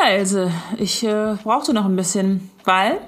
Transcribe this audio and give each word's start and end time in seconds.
Ja, 0.00 0.08
Else, 0.10 0.50
ich 0.78 1.04
äh, 1.04 1.36
brauchte 1.42 1.74
noch 1.74 1.84
ein 1.84 1.96
bisschen, 1.96 2.50
weil 2.64 2.98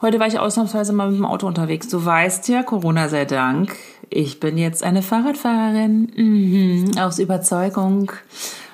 heute 0.00 0.20
war 0.20 0.26
ich 0.26 0.38
ausnahmsweise 0.38 0.92
mal 0.92 1.10
mit 1.10 1.18
dem 1.18 1.24
Auto 1.24 1.46
unterwegs. 1.46 1.88
Du 1.88 2.04
weißt 2.04 2.48
ja, 2.48 2.62
Corona 2.62 3.08
sei 3.08 3.24
Dank, 3.24 3.74
ich 4.10 4.38
bin 4.38 4.58
jetzt 4.58 4.82
eine 4.82 5.02
Fahrradfahrerin, 5.02 6.12
mhm, 6.14 6.98
aus 6.98 7.18
Überzeugung. 7.18 8.12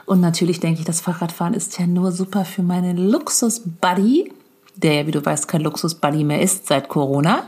Und 0.07 0.21
natürlich 0.21 0.61
denke 0.61 0.81
ich, 0.81 0.87
das 0.87 1.01
Fahrradfahren 1.01 1.55
ist 1.55 1.79
ja 1.79 1.87
nur 1.87 2.13
super 2.13 2.45
für 2.45 2.63
meinen 2.63 2.97
Luxus-Buddy, 2.97 4.33
der 4.77 4.95
ja, 4.95 5.07
wie 5.07 5.13
du 5.13 5.25
weißt, 5.25 5.49
kein 5.49 5.63
Luxus-Buddy 5.63 6.25
mehr 6.25 6.43
ist 6.43 6.67
seit 6.67 6.89
Corona. 6.89 7.47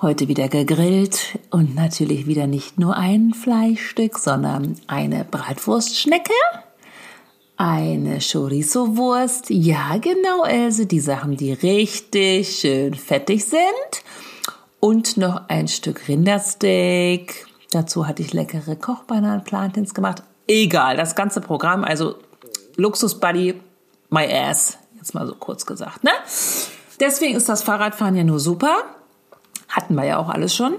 Heute 0.00 0.26
wieder 0.28 0.48
gegrillt 0.48 1.38
und 1.50 1.74
natürlich 1.74 2.26
wieder 2.26 2.46
nicht 2.46 2.78
nur 2.78 2.96
ein 2.96 3.34
Fleischstück, 3.34 4.18
sondern 4.18 4.76
eine 4.86 5.24
Bratwurstschnecke 5.24 6.32
eine 7.64 8.18
Chorizo-Wurst. 8.20 9.48
Ja, 9.48 9.96
genau, 9.96 10.44
Else. 10.44 10.84
Die 10.84 11.00
Sachen, 11.00 11.38
die 11.38 11.54
richtig 11.54 12.58
schön 12.58 12.92
fettig 12.92 13.46
sind. 13.46 13.62
Und 14.80 15.16
noch 15.16 15.48
ein 15.48 15.66
Stück 15.68 16.06
Rindersteak. 16.06 17.46
Dazu 17.70 18.06
hatte 18.06 18.20
ich 18.20 18.34
leckere 18.34 18.76
Kochbananen 18.76 19.44
Plantains 19.44 19.94
gemacht. 19.94 20.22
Egal, 20.46 20.98
das 20.98 21.14
ganze 21.14 21.40
Programm. 21.40 21.84
Also 21.84 22.16
Luxus 22.76 23.18
Buddy, 23.18 23.58
my 24.10 24.30
ass. 24.30 24.76
Jetzt 24.96 25.14
mal 25.14 25.26
so 25.26 25.34
kurz 25.34 25.64
gesagt, 25.64 26.04
ne? 26.04 26.12
Deswegen 27.00 27.34
ist 27.34 27.48
das 27.48 27.62
Fahrradfahren 27.62 28.14
ja 28.14 28.24
nur 28.24 28.40
super. 28.40 28.76
Hatten 29.70 29.94
wir 29.94 30.04
ja 30.04 30.18
auch 30.18 30.28
alles 30.28 30.54
schon. 30.54 30.74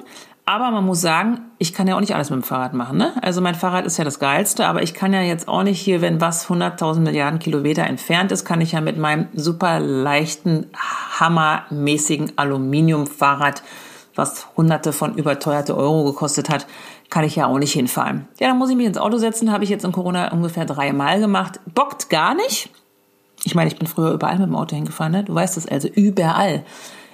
Aber 0.47 0.69
man 0.69 0.85
muss 0.85 1.01
sagen, 1.01 1.39
ich 1.57 1.73
kann 1.73 1.88
ja 1.88 1.95
auch 1.95 1.99
nicht 1.99 2.13
alles 2.13 2.29
mit 2.29 2.39
dem 2.39 2.43
Fahrrad 2.43 2.75
machen. 2.75 2.99
Ne? 2.99 3.13
Also 3.23 3.41
mein 3.41 3.55
Fahrrad 3.55 3.85
ist 3.85 3.97
ja 3.97 4.03
das 4.03 4.19
Geilste, 4.19 4.67
aber 4.67 4.83
ich 4.83 4.93
kann 4.93 5.11
ja 5.11 5.21
jetzt 5.21 5.47
auch 5.47 5.63
nicht 5.63 5.81
hier, 5.81 6.01
wenn 6.01 6.21
was 6.21 6.47
100.000 6.47 6.99
Milliarden 6.99 7.39
Kilometer 7.39 7.83
entfernt 7.83 8.31
ist, 8.31 8.45
kann 8.45 8.61
ich 8.61 8.73
ja 8.73 8.81
mit 8.81 8.97
meinem 8.97 9.27
super 9.33 9.79
leichten, 9.79 10.67
hammermäßigen 11.19 12.33
Aluminiumfahrrad, 12.35 13.63
was 14.13 14.47
hunderte 14.55 14.93
von 14.93 15.16
überteuerte 15.16 15.75
Euro 15.75 16.05
gekostet 16.05 16.49
hat, 16.51 16.67
kann 17.09 17.23
ich 17.23 17.35
ja 17.35 17.47
auch 17.47 17.57
nicht 17.57 17.73
hinfahren. 17.73 18.27
Ja, 18.39 18.47
dann 18.47 18.59
muss 18.59 18.69
ich 18.69 18.75
mich 18.75 18.85
ins 18.85 18.99
Auto 18.99 19.17
setzen, 19.17 19.51
habe 19.51 19.63
ich 19.63 19.71
jetzt 19.71 19.83
in 19.83 19.91
Corona 19.91 20.31
ungefähr 20.31 20.66
dreimal 20.66 21.19
gemacht. 21.19 21.59
Bockt 21.73 22.09
gar 22.11 22.35
nicht. 22.35 22.69
Ich 23.43 23.55
meine, 23.55 23.69
ich 23.69 23.79
bin 23.79 23.88
früher 23.88 24.11
überall 24.11 24.38
mit 24.38 24.47
dem 24.47 24.55
Auto 24.55 24.75
hingefahren, 24.75 25.11
ne? 25.11 25.23
Du 25.23 25.33
weißt 25.33 25.57
das 25.57 25.67
also, 25.67 25.88
überall. 25.88 26.63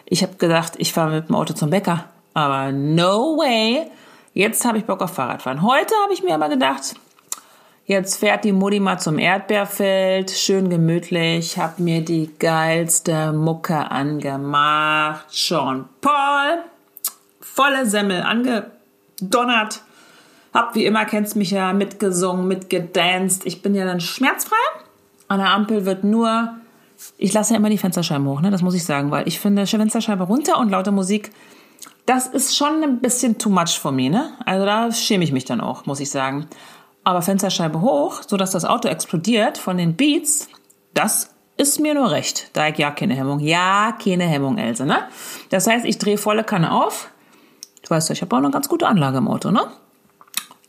Ich 0.05 0.21
habe 0.21 0.35
gedacht, 0.35 0.73
ich 0.77 0.91
fahre 0.91 1.11
mit 1.11 1.29
dem 1.29 1.35
Auto 1.35 1.53
zum 1.53 1.69
Bäcker 1.69 2.05
aber 2.33 2.71
no 2.71 3.37
way. 3.37 3.89
Jetzt 4.33 4.63
habe 4.65 4.77
ich 4.77 4.85
Bock 4.85 5.01
auf 5.01 5.13
Fahrradfahren. 5.13 5.61
Heute 5.61 5.93
habe 6.03 6.13
ich 6.13 6.23
mir 6.23 6.33
aber 6.33 6.47
gedacht, 6.47 6.95
jetzt 7.85 8.17
fährt 8.17 8.45
die 8.45 8.53
Mutti 8.53 8.79
mal 8.79 8.97
zum 8.97 9.19
Erdbeerfeld, 9.19 10.31
schön 10.31 10.69
gemütlich, 10.69 11.57
hab 11.57 11.79
mir 11.79 12.01
die 12.01 12.31
geilste 12.39 13.33
Mucke 13.33 13.91
angemacht. 13.91 15.25
Sean 15.29 15.89
Paul, 15.99 16.63
volle 17.41 17.85
Semmel 17.85 18.21
angedonnert. 18.21 19.81
Hab 20.53 20.75
wie 20.75 20.85
immer, 20.85 21.05
kennst 21.05 21.35
mich 21.35 21.51
ja, 21.51 21.73
mitgesungen, 21.73 22.47
mitgedanced. 22.47 23.45
Ich 23.45 23.61
bin 23.61 23.75
ja 23.75 23.85
dann 23.85 23.99
schmerzfrei. 23.99 24.55
An 25.27 25.39
der 25.39 25.49
Ampel 25.49 25.85
wird 25.85 26.03
nur, 26.03 26.55
ich 27.17 27.33
lasse 27.33 27.53
ja 27.53 27.59
immer 27.59 27.69
die 27.69 27.77
Fensterscheiben 27.77 28.27
hoch, 28.27 28.41
ne? 28.41 28.51
das 28.51 28.61
muss 28.61 28.75
ich 28.75 28.83
sagen, 28.83 29.11
weil 29.11 29.27
ich 29.27 29.39
finde, 29.39 29.65
Fensterscheibe 29.65 30.23
runter 30.23 30.57
und 30.57 30.69
laute 30.69 30.91
Musik 30.91 31.31
das 32.11 32.27
ist 32.27 32.57
schon 32.57 32.83
ein 32.83 32.99
bisschen 32.99 33.37
too 33.37 33.49
much 33.49 33.79
for 33.79 33.93
me, 33.93 34.09
ne? 34.09 34.33
Also 34.45 34.65
da 34.65 34.91
schäme 34.91 35.23
ich 35.23 35.31
mich 35.31 35.45
dann 35.45 35.61
auch, 35.61 35.85
muss 35.85 36.01
ich 36.01 36.11
sagen. 36.11 36.45
Aber 37.05 37.21
Fensterscheibe 37.21 37.79
hoch, 37.79 38.23
sodass 38.27 38.51
das 38.51 38.65
Auto 38.65 38.89
explodiert 38.89 39.57
von 39.57 39.77
den 39.77 39.95
Beats, 39.95 40.49
das 40.93 41.33
ist 41.55 41.79
mir 41.79 41.93
nur 41.93 42.11
recht. 42.11 42.49
Da 42.51 42.67
ich 42.67 42.77
ja 42.77 42.91
keine 42.91 43.13
Hemmung. 43.13 43.39
Ja, 43.39 43.97
keine 44.03 44.25
Hemmung, 44.25 44.57
Else, 44.57 44.85
ne? 44.85 45.07
Das 45.51 45.67
heißt, 45.67 45.85
ich 45.85 45.99
drehe 45.99 46.17
volle 46.17 46.43
Kanne 46.43 46.73
auf. 46.73 47.09
Du 47.81 47.89
weißt 47.89 48.09
ja, 48.09 48.13
ich 48.13 48.21
habe 48.21 48.35
auch 48.35 48.39
eine 48.39 48.51
ganz 48.51 48.67
gute 48.67 48.87
Anlage 48.87 49.19
im 49.19 49.29
Auto, 49.29 49.49
ne? 49.49 49.71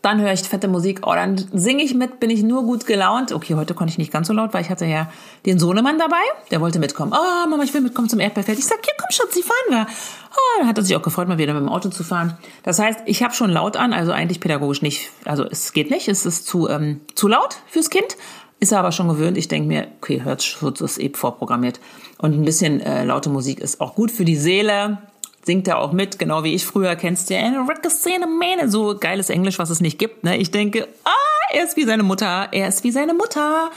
Dann 0.02 0.20
höre 0.20 0.32
ich 0.32 0.40
fette 0.40 0.66
Musik, 0.66 1.06
oh, 1.06 1.12
dann 1.14 1.36
singe 1.52 1.84
ich 1.84 1.94
mit, 1.94 2.18
bin 2.18 2.28
ich 2.28 2.42
nur 2.42 2.64
gut 2.64 2.86
gelaunt. 2.86 3.30
Okay, 3.30 3.54
heute 3.54 3.72
konnte 3.72 3.92
ich 3.92 3.98
nicht 3.98 4.12
ganz 4.12 4.26
so 4.26 4.32
laut, 4.32 4.52
weil 4.52 4.62
ich 4.62 4.68
hatte 4.68 4.84
ja 4.84 5.08
den 5.46 5.60
Sohnemann 5.60 5.96
dabei, 5.96 6.22
der 6.50 6.60
wollte 6.60 6.80
mitkommen. 6.80 7.12
Oh, 7.14 7.48
Mama, 7.48 7.62
ich 7.62 7.72
will 7.72 7.82
mitkommen 7.82 8.08
zum 8.08 8.18
Erdbeerfeld. 8.18 8.58
Ich 8.58 8.66
sag, 8.66 8.84
ja, 8.84 8.92
komm 8.98 9.10
Schatz, 9.10 9.32
Sie 9.32 9.42
fahren 9.42 9.56
wir. 9.68 9.86
Oh, 10.32 10.58
dann 10.58 10.68
hat 10.68 10.76
er 10.76 10.82
sich 10.82 10.96
auch 10.96 11.02
gefreut, 11.02 11.28
mal 11.28 11.38
wieder 11.38 11.54
mit 11.54 11.62
dem 11.62 11.68
Auto 11.68 11.88
zu 11.88 12.02
fahren. 12.02 12.36
Das 12.64 12.80
heißt, 12.80 13.02
ich 13.06 13.22
habe 13.22 13.32
schon 13.32 13.50
laut 13.50 13.76
an, 13.76 13.92
also 13.92 14.10
eigentlich 14.10 14.40
pädagogisch 14.40 14.82
nicht, 14.82 15.10
also 15.24 15.44
es 15.44 15.72
geht 15.72 15.90
nicht, 15.90 16.08
es 16.08 16.26
ist 16.26 16.48
zu, 16.48 16.68
ähm, 16.68 17.00
zu 17.14 17.28
laut 17.28 17.58
fürs 17.68 17.88
Kind. 17.88 18.16
Ist 18.58 18.72
er 18.72 18.80
aber 18.80 18.92
schon 18.92 19.08
gewöhnt. 19.08 19.36
Ich 19.38 19.48
denke 19.48 19.68
mir, 19.68 19.88
okay, 20.00 20.22
Hörschutz 20.22 20.80
ist 20.80 20.98
eben 20.98 21.14
vorprogrammiert. 21.14 21.80
Und 22.18 22.34
ein 22.34 22.44
bisschen 22.44 22.80
äh, 22.80 23.04
laute 23.04 23.28
Musik 23.28 23.60
ist 23.60 23.80
auch 23.80 23.94
gut 23.94 24.10
für 24.10 24.24
die 24.24 24.36
Seele 24.36 24.98
singt 25.44 25.66
er 25.68 25.78
auch 25.78 25.92
mit, 25.92 26.18
genau 26.18 26.44
wie 26.44 26.54
ich 26.54 26.64
früher, 26.64 26.94
kennst 26.96 27.30
du 27.30 27.34
ja, 27.34 28.68
so 28.68 28.96
geiles 28.98 29.30
Englisch, 29.30 29.58
was 29.58 29.70
es 29.70 29.80
nicht 29.80 29.98
gibt. 29.98 30.24
Ne? 30.24 30.36
Ich 30.36 30.50
denke, 30.50 30.88
ah, 31.04 31.10
er 31.52 31.64
ist 31.64 31.76
wie 31.76 31.84
seine 31.84 32.02
Mutter, 32.02 32.48
er 32.52 32.68
ist 32.68 32.84
wie 32.84 32.92
seine 32.92 33.12
Mutter. 33.12 33.70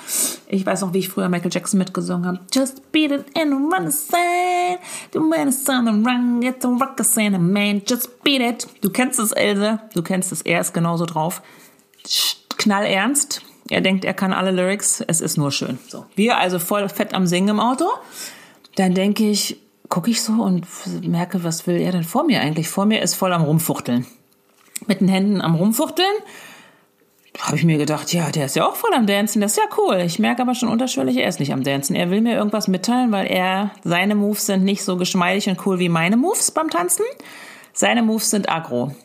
Ich 0.47 0.65
weiß 0.65 0.81
noch, 0.81 0.93
wie 0.93 0.99
ich 0.99 1.09
früher 1.09 1.27
Michael 1.27 1.51
Jackson 1.51 1.79
mitgesungen 1.79 2.27
habe. 2.27 2.39
Just 2.53 2.91
beat 2.91 3.11
it 3.11 3.25
and 3.35 3.73
run 3.73 3.89
the 3.89 3.97
sand, 3.97 4.79
the 5.11 5.19
man 5.19 5.47
is 5.47 5.67
on 5.67 5.85
the 5.85 5.91
run, 5.91 6.39
get 6.41 6.61
the 6.61 6.67
rock 6.67 6.99
a 6.99 7.29
man, 7.39 7.81
just 7.87 8.23
beat 8.23 8.41
it. 8.41 8.67
Du 8.81 8.89
kennst 8.89 9.19
es, 9.19 9.31
Else, 9.31 9.79
du 9.93 10.03
kennst 10.03 10.31
es, 10.31 10.41
er 10.41 10.61
ist 10.61 10.73
genauso 10.73 11.05
drauf. 11.05 11.41
Knall 12.57 12.85
ernst. 12.85 13.41
Er 13.69 13.81
denkt, 13.81 14.05
er 14.05 14.13
kann 14.13 14.31
alle 14.31 14.51
Lyrics. 14.51 15.01
Es 15.07 15.21
ist 15.21 15.37
nur 15.37 15.51
schön. 15.51 15.79
So. 15.87 16.05
Wir 16.15 16.37
also 16.37 16.59
voll 16.59 16.87
fett 16.87 17.13
am 17.13 17.25
Singen 17.25 17.49
im 17.49 17.59
Auto. 17.59 17.85
Dann 18.75 18.93
denke 18.93 19.27
ich, 19.29 19.57
gucke 19.89 20.11
ich 20.11 20.21
so 20.21 20.33
und 20.33 20.65
merke, 21.01 21.43
was 21.43 21.67
will 21.67 21.79
er 21.79 21.91
denn 21.91 22.03
vor 22.03 22.23
mir 22.23 22.41
eigentlich? 22.41 22.69
Vor 22.69 22.85
mir 22.85 23.01
ist 23.01 23.15
voll 23.15 23.33
am 23.33 23.43
Rumfuchteln. 23.43 24.05
Mit 24.87 25.01
den 25.01 25.07
Händen 25.07 25.41
am 25.41 25.55
Rumfuchteln. 25.55 26.13
Habe 27.39 27.57
ich 27.57 27.65
mir 27.65 27.77
gedacht, 27.77 28.13
ja, 28.13 28.29
der 28.31 28.45
ist 28.45 28.55
ja 28.55 28.65
auch 28.65 28.75
voll 28.75 28.93
am 28.93 29.07
Dancen, 29.07 29.41
das 29.41 29.51
ist 29.51 29.57
ja 29.57 29.77
cool. 29.77 29.97
Ich 30.05 30.19
merke 30.19 30.41
aber 30.41 30.55
schon 30.55 30.69
unterschwellig, 30.69 31.17
er 31.17 31.27
ist 31.27 31.39
nicht 31.39 31.51
am 31.51 31.63
Dancen. 31.63 31.95
Er 31.95 32.09
will 32.09 32.21
mir 32.21 32.35
irgendwas 32.35 32.67
mitteilen, 32.67 33.11
weil 33.11 33.27
er, 33.27 33.71
seine 33.83 34.15
Moves 34.15 34.45
sind 34.45 34.63
nicht 34.63 34.83
so 34.83 34.95
geschmeidig 34.95 35.49
und 35.49 35.65
cool 35.65 35.79
wie 35.79 35.89
meine 35.89 36.15
Moves 36.15 36.51
beim 36.51 36.69
Tanzen. 36.69 37.03
Seine 37.73 38.03
Moves 38.03 38.29
sind 38.29 38.49
aggro. 38.49 38.95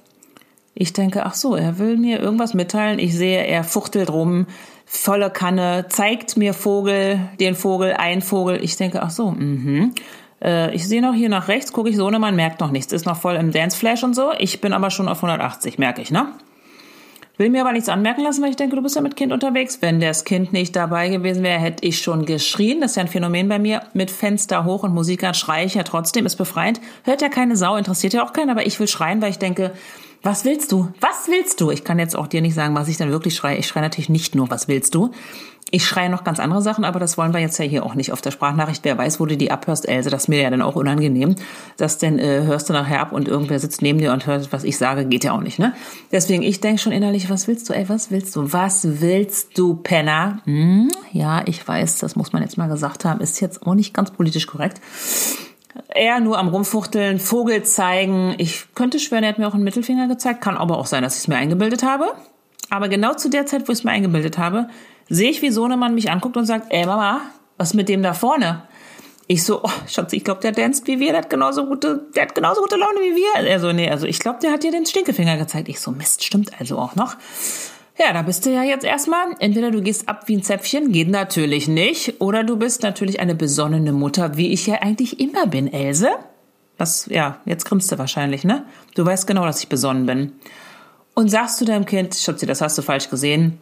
Ich 0.75 0.93
denke, 0.93 1.27
ach 1.27 1.35
so, 1.35 1.57
er 1.57 1.79
will 1.79 1.97
mir 1.97 2.21
irgendwas 2.21 2.55
mitteilen. 2.55 3.01
Ich 3.01 3.15
sehe, 3.17 3.45
er 3.45 3.65
fuchtelt 3.65 4.11
rum, 4.11 4.47
volle 4.87 5.31
Kanne, 5.31 5.87
zeigt 5.89 6.37
mir 6.37 6.55
Vogel, 6.55 7.21
den 7.41 7.57
Vogel, 7.57 7.95
ein 7.95 8.23
Vogel. 8.23 8.63
Ich 8.63 8.77
denke, 8.77 9.03
ach 9.03 9.11
so, 9.11 9.33
mhm. 9.33 9.93
Äh, 10.43 10.75
ich 10.75 10.87
sehe 10.87 11.03
noch 11.03 11.15
hier 11.15 11.29
nach 11.29 11.49
rechts, 11.49 11.73
gucke 11.73 11.91
ich 11.91 11.97
so, 11.97 12.09
ne, 12.11 12.19
man 12.19 12.37
merkt 12.37 12.61
noch 12.61 12.71
nichts. 12.71 12.93
Ist 12.93 13.07
noch 13.07 13.17
voll 13.17 13.37
im 13.37 13.53
Dance 13.53 13.77
Flash 13.77 14.03
und 14.03 14.15
so. 14.15 14.33
Ich 14.39 14.61
bin 14.61 14.73
aber 14.73 14.91
schon 14.91 15.09
auf 15.09 15.19
180, 15.19 15.79
merke 15.79 16.03
ich, 16.03 16.11
ne? 16.11 16.29
Will 17.41 17.49
mir 17.49 17.63
aber 17.63 17.73
nichts 17.73 17.89
anmerken 17.89 18.23
lassen, 18.23 18.43
weil 18.43 18.51
ich 18.51 18.57
denke, 18.57 18.77
du 18.77 18.83
bist 18.83 18.97
ja 18.97 19.01
mit 19.01 19.17
Kind 19.17 19.33
unterwegs. 19.33 19.79
Wenn 19.81 19.99
das 19.99 20.27
Kind 20.27 20.53
nicht 20.53 20.77
dabei 20.77 21.09
gewesen 21.09 21.43
wäre, 21.43 21.59
hätte 21.59 21.87
ich 21.87 22.03
schon 22.03 22.27
geschrien. 22.27 22.83
Das 22.83 22.91
ist 22.91 22.97
ja 22.97 23.03
ein 23.05 23.09
Phänomen 23.09 23.49
bei 23.49 23.59
mir. 23.59 23.83
Mit 23.95 24.11
Fenster 24.11 24.67
hoch 24.67 24.83
und 24.83 24.93
Musik 24.93 25.25
an 25.25 25.33
schreie 25.33 25.65
ich 25.65 25.75
ja 25.75 25.83
trotzdem, 25.83 26.27
ist 26.27 26.37
befreiend. 26.37 26.83
Hört 27.05 27.23
ja 27.23 27.31
keine 27.31 27.57
Sau, 27.57 27.77
interessiert 27.77 28.13
ja 28.13 28.27
auch 28.27 28.35
keinen, 28.35 28.51
aber 28.51 28.67
ich 28.67 28.79
will 28.79 28.89
schreien, 28.89 29.23
weil 29.23 29.31
ich 29.31 29.39
denke, 29.39 29.73
was 30.23 30.45
willst 30.45 30.71
du? 30.71 30.89
Was 31.01 31.29
willst 31.29 31.63
du? 31.63 31.71
Ich 31.71 31.83
kann 31.83 31.99
jetzt 31.99 32.15
auch 32.15 32.27
dir 32.27 32.43
nicht 32.43 32.55
sagen, 32.55 32.75
was 32.75 32.89
ich 32.89 32.99
dann 32.99 33.11
wirklich 33.11 33.35
schreie. 33.35 33.57
Ich 33.57 33.67
schreie 33.67 33.83
natürlich 33.83 34.11
nicht 34.11 34.35
nur, 34.35 34.51
was 34.51 34.69
willst 34.69 34.95
du? 34.95 35.13
Ich 35.71 35.87
schreie 35.87 36.11
noch 36.11 36.25
ganz 36.25 36.41
andere 36.41 36.63
Sachen, 36.63 36.85
aber 36.85 36.99
das 36.99 37.17
wollen 37.17 37.33
wir 37.33 37.41
jetzt 37.41 37.59
ja 37.59 37.65
hier 37.65 37.85
auch 37.85 37.95
nicht 37.95 38.13
auf 38.13 38.21
der 38.21 38.31
Sprachnachricht. 38.31 38.85
Wer 38.85 38.99
weiß, 38.99 39.21
wo 39.21 39.27
du 39.27 39.37
die 39.37 39.51
abhörst, 39.51 39.89
Else, 39.89 40.11
das 40.11 40.23
ist 40.25 40.29
mir 40.29 40.43
ja 40.43 40.51
dann 40.51 40.63
auch 40.63 40.77
unangenehm. 40.77 41.37
Das 41.77 41.99
denn 41.99 42.19
äh, 42.19 42.43
hörst 42.43 42.69
du 42.69 42.73
nachher 42.73 43.01
ab 43.01 43.13
und 43.13 43.29
irgendwer 43.29 43.59
sitzt 43.59 43.83
neben 43.83 43.99
dir 43.99 44.13
und 44.13 44.27
hört, 44.27 44.53
was 44.53 44.65
ich 44.65 44.77
sage, 44.79 45.05
geht 45.07 45.25
ja 45.25 45.33
auch 45.33 45.41
nicht, 45.41 45.59
ne? 45.59 45.75
Deswegen, 46.11 46.43
ich 46.43 46.61
denke 46.61 46.81
schon 46.81 46.93
innerlich, 46.93 47.31
was 47.31 47.47
willst 47.47 47.69
du, 47.69 47.73
ey, 47.73 47.89
was 47.89 48.11
willst 48.11 48.35
du? 48.37 48.53
Was 48.53 49.01
willst 49.01 49.57
du, 49.57 49.75
Penner? 49.75 50.41
Hm, 50.45 50.89
ja, 51.13 51.43
ich 51.47 51.67
weiß, 51.67 51.99
das 51.99 52.17
muss 52.17 52.33
man 52.33 52.43
jetzt 52.43 52.59
mal 52.59 52.69
gesagt 52.69 53.05
haben, 53.05 53.21
ist 53.21 53.41
jetzt 53.41 53.67
auch 53.67 53.75
nicht 53.75 53.95
ganz 53.95 54.11
politisch 54.11 54.47
korrekt. 54.47 54.81
Er 55.89 56.21
nur 56.21 56.39
am 56.39 56.49
Rumfuchteln, 56.49 57.19
Vogel 57.19 57.63
zeigen. 57.63 58.35
Ich 58.39 58.67
könnte 58.75 58.99
schwören, 58.99 59.23
er 59.23 59.31
hat 59.31 59.39
mir 59.39 59.47
auch 59.47 59.55
einen 59.55 59.65
Mittelfinger 59.65 60.09
gezeigt. 60.09 60.41
Kann 60.41 60.57
aber 60.57 60.79
auch 60.79 60.87
sein, 60.87 61.03
dass 61.03 61.15
ich 61.15 61.21
es 61.21 61.29
mir 61.29 61.37
eingebildet 61.37 61.83
habe. 61.83 62.13
Aber 62.71 62.89
genau 62.89 63.15
zu 63.15 63.29
der 63.29 63.47
Zeit, 63.47 63.67
wo 63.69 63.73
ich 63.73 63.79
es 63.79 63.85
mir 63.85 63.91
eingebildet 63.91 64.39
habe, 64.39 64.69
sehe 65.11 65.31
ich, 65.31 65.43
wie 65.43 65.51
Sohnemann 65.51 65.95
mich 65.95 66.11
anguckt 66.11 66.39
und 66.39 66.47
sagt, 66.47 66.69
ey 66.71 66.87
Mama, 66.87 67.21
was 67.59 67.75
mit 67.75 67.91
dem 67.91 68.03
da 68.03 68.15
vorne? 68.15 68.63
Ich 69.27 69.45
so, 69.45 69.63
oh, 69.63 69.71
Schatz, 69.87 70.13
ich 70.13 70.25
glaube, 70.25 70.41
der 70.41 70.53
danst 70.53 70.87
wie 70.87 70.99
wir, 70.99 71.13
der 71.13 71.19
hat 71.19 71.31
genauso 71.31 71.67
gute, 71.67 72.09
der 72.17 72.23
hat 72.23 72.35
genauso 72.35 72.63
gute 72.63 72.77
Laune 72.77 72.99
wie 73.01 73.15
wir. 73.15 73.47
Er 73.47 73.61
so, 73.61 73.71
nee, 73.71 73.89
also 73.89 74.07
ich 74.07 74.19
glaube, 74.19 74.39
der 74.43 74.51
hat 74.51 74.63
dir 74.65 74.73
den 74.73 74.87
Stinkefinger 74.87 75.37
gezeigt. 75.37 75.69
Ich 75.69 75.79
so, 75.79 75.93
Mist, 75.93 76.25
stimmt 76.25 76.59
also 76.59 76.79
auch 76.79 76.97
noch. 76.97 77.17
Ja, 77.97 78.13
da 78.13 78.23
bist 78.23 78.47
du 78.47 78.51
ja 78.51 78.63
jetzt 78.63 78.85
erstmal, 78.85 79.27
entweder 79.41 79.71
du 79.71 79.83
gehst 79.83 80.09
ab 80.09 80.23
wie 80.27 80.37
ein 80.37 80.43
Zäpfchen, 80.43 80.91
geht 80.91 81.11
natürlich 81.11 81.69
nicht, 81.69 82.21
oder 82.21 82.45
du 82.45 82.57
bist 82.57 82.83
natürlich 82.83 83.21
eine 83.21 83.35
besonnene 83.35 83.93
Mutter, 83.93 84.37
wie 84.37 84.53
ich 84.53 84.67
ja 84.67 84.77
eigentlich 84.81 85.21
immer 85.21 85.47
bin, 85.47 85.73
Else. 85.73 86.09
Das, 86.79 87.07
ja, 87.07 87.41
jetzt 87.45 87.67
grinst 87.67 87.93
du 87.93 87.99
wahrscheinlich, 87.99 88.43
ne? 88.43 88.65
Du 88.95 89.05
weißt 89.05 89.27
genau, 89.27 89.45
dass 89.45 89.61
ich 89.61 89.69
besonnen 89.69 90.07
bin. 90.07 90.33
Und 91.15 91.31
sagst 91.31 91.59
zu 91.59 91.67
deinem 91.67 91.85
Kind, 91.85 92.15
Schatzi, 92.15 92.47
das 92.47 92.63
hast 92.63 92.79
du 92.79 92.83
falsch 92.83 93.11
gesehen. 93.11 93.61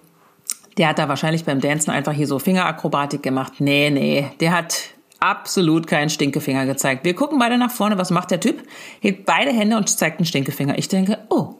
Der 0.79 0.89
hat 0.89 0.99
da 0.99 1.09
wahrscheinlich 1.09 1.45
beim 1.45 1.61
Dancen 1.61 1.91
einfach 1.91 2.13
hier 2.13 2.27
so 2.27 2.39
Fingerakrobatik 2.39 3.23
gemacht. 3.23 3.55
Nee, 3.59 3.91
nee, 3.91 4.31
der 4.41 4.53
hat 4.53 4.91
absolut 5.21 5.87
keinen 5.87 6.09
Stinkefinger 6.09 6.67
gezeigt. 6.67 7.05
Wir 7.05 7.15
gucken 7.15 7.39
beide 7.39 7.59
nach 7.59 7.73
vorne, 7.73 7.99
was 7.99 8.11
macht 8.11 8.31
der 8.31 8.41
Typ? 8.41 8.63
Hebt 9.01 9.27
beide 9.27 9.51
Hände 9.51 9.77
und 9.77 9.89
zeigt 9.89 10.19
einen 10.19 10.27
Stinkefinger. 10.27 10.79
Ich 10.79 10.89
denke, 10.89 11.19
oh. 11.29 11.55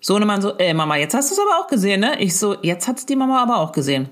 Sohnemann 0.00 0.42
so, 0.42 0.52
ey 0.58 0.74
Mama, 0.74 0.96
jetzt 0.96 1.14
hast 1.14 1.30
du 1.30 1.34
es 1.34 1.40
aber 1.40 1.58
auch 1.58 1.66
gesehen, 1.68 2.00
ne? 2.00 2.20
Ich 2.20 2.36
so, 2.36 2.56
jetzt 2.62 2.86
hat's 2.86 3.06
die 3.06 3.16
Mama 3.16 3.42
aber 3.42 3.56
auch 3.56 3.72
gesehen. 3.72 4.10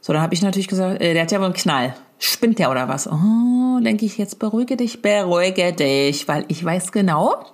So, 0.00 0.12
dann 0.12 0.20
habe 0.20 0.34
ich 0.34 0.42
natürlich 0.42 0.68
gesagt, 0.68 1.00
äh, 1.00 1.14
der 1.14 1.22
hat 1.22 1.32
ja 1.32 1.38
wohl 1.38 1.46
einen 1.46 1.54
Knall. 1.54 1.96
Spinnt 2.18 2.58
der 2.58 2.70
oder 2.70 2.88
was? 2.88 3.08
Oh, 3.10 3.80
denke 3.80 4.04
ich, 4.04 4.18
jetzt 4.18 4.38
beruhige 4.38 4.76
dich, 4.76 5.00
beruhige 5.02 5.72
dich, 5.72 6.28
weil 6.28 6.44
ich 6.48 6.62
weiß 6.62 6.92
genau, 6.92 7.44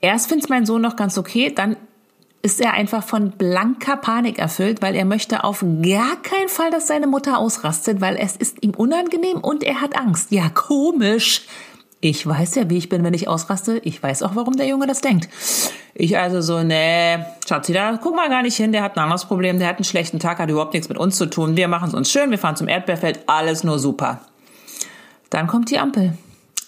erst 0.00 0.28
findet 0.28 0.50
mein 0.50 0.66
Sohn 0.66 0.82
noch 0.82 0.96
ganz 0.96 1.16
okay, 1.16 1.52
dann 1.54 1.76
ist 2.42 2.60
er 2.60 2.72
einfach 2.72 3.02
von 3.02 3.32
blanker 3.32 3.96
Panik 3.96 4.38
erfüllt, 4.38 4.80
weil 4.80 4.94
er 4.94 5.04
möchte 5.04 5.44
auf 5.44 5.60
gar 5.82 6.16
keinen 6.22 6.48
Fall, 6.48 6.70
dass 6.70 6.86
seine 6.86 7.06
Mutter 7.06 7.38
ausrastet, 7.38 8.00
weil 8.00 8.16
es 8.16 8.36
ist 8.36 8.62
ihm 8.62 8.70
unangenehm 8.70 9.38
und 9.38 9.62
er 9.62 9.80
hat 9.80 9.96
Angst. 9.98 10.30
Ja, 10.30 10.48
komisch. 10.48 11.42
Ich 12.02 12.26
weiß 12.26 12.54
ja, 12.54 12.70
wie 12.70 12.78
ich 12.78 12.88
bin, 12.88 13.04
wenn 13.04 13.12
ich 13.12 13.28
ausraste. 13.28 13.78
Ich 13.84 14.02
weiß 14.02 14.22
auch, 14.22 14.34
warum 14.34 14.56
der 14.56 14.66
Junge 14.66 14.86
das 14.86 15.02
denkt. 15.02 15.28
Ich 15.94 16.16
also 16.16 16.40
so, 16.40 16.62
nee, 16.62 17.18
Schatzi, 17.46 17.74
da 17.74 17.98
guck 18.02 18.16
mal 18.16 18.30
gar 18.30 18.42
nicht 18.42 18.56
hin, 18.56 18.72
der 18.72 18.82
hat 18.82 18.96
ein 18.96 19.00
anderes 19.00 19.26
Problem, 19.26 19.58
der 19.58 19.68
hat 19.68 19.76
einen 19.76 19.84
schlechten 19.84 20.18
Tag, 20.18 20.38
hat 20.38 20.48
überhaupt 20.48 20.72
nichts 20.72 20.88
mit 20.88 20.96
uns 20.96 21.16
zu 21.16 21.26
tun. 21.26 21.58
Wir 21.58 21.68
machen 21.68 21.88
es 21.88 21.94
uns 21.94 22.10
schön, 22.10 22.30
wir 22.30 22.38
fahren 22.38 22.56
zum 22.56 22.68
Erdbeerfeld, 22.68 23.20
alles 23.26 23.64
nur 23.64 23.78
super. 23.78 24.20
Dann 25.28 25.46
kommt 25.46 25.70
die 25.70 25.78
Ampel. 25.78 26.14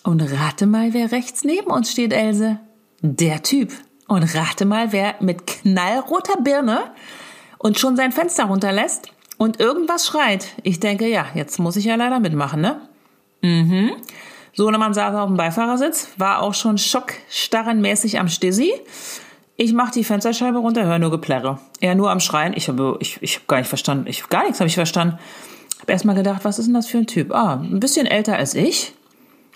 Und 0.05 0.21
rate 0.21 0.67
mal, 0.67 0.93
wer 0.93 1.13
rechts 1.13 1.45
neben 1.45 1.71
uns 1.71 1.91
steht, 1.91 2.13
Else. 2.13 2.59
Der 3.01 3.43
Typ. 3.43 3.73
Und 4.09 4.35
rate 4.35 4.65
mal, 4.65 4.93
wer 4.93 5.15
mit 5.21 5.47
knallroter 5.47 6.41
Birne 6.41 6.91
und 7.59 7.79
schon 7.79 7.97
sein 7.97 8.13
Fenster 8.13 8.45
runterlässt 8.45 9.13
und 9.39 9.61
irgendwas 9.61 10.07
schreit. 10.07 10.49
Ich 10.63 10.81
denke, 10.81 11.07
ja, 11.09 11.27
jetzt 11.35 11.59
muss 11.59 11.77
ich 11.77 11.85
ja 11.85 11.95
leider 11.95 12.21
mitmachen, 12.21 12.61
ne? 12.61 12.81
Mhm. 13.43 13.93
Sohnemann 14.55 14.93
saß 14.93 15.15
auf 15.15 15.29
dem 15.29 15.37
Beifahrersitz, 15.37 16.09
war 16.19 16.43
auch 16.43 16.55
schon 16.55 16.77
schockstarrenmäßig 16.79 18.19
am 18.19 18.29
Stissi. 18.29 18.73
Ich 19.57 19.73
mach 19.73 19.91
die 19.91 20.05
Fensterscheibe 20.05 20.59
runter, 20.59 20.85
höre 20.85 20.99
nur 20.99 21.11
Geplärre. 21.11 21.59
Er 21.81 21.95
nur 21.95 22.11
am 22.11 22.21
Schreien. 22.21 22.53
Ich 22.57 22.69
habe 22.69 22.97
ich, 23.01 23.19
ich 23.23 23.37
hab 23.37 23.49
gar 23.49 23.59
nicht 23.59 23.69
verstanden. 23.69 24.07
Ich 24.09 24.29
gar 24.29 24.45
nichts 24.45 24.61
habe 24.61 24.69
ich 24.69 24.75
verstanden. 24.75 25.19
Hab 25.81 25.91
erst 25.91 26.05
mal 26.05 26.15
gedacht, 26.15 26.45
was 26.45 26.59
ist 26.59 26.67
denn 26.67 26.75
das 26.75 26.87
für 26.87 26.99
ein 26.99 27.07
Typ? 27.07 27.33
Ah, 27.33 27.55
ein 27.55 27.81
bisschen 27.81 28.07
älter 28.07 28.37
als 28.37 28.55
ich. 28.55 28.95